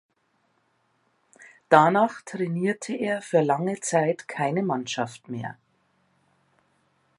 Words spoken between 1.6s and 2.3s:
Danach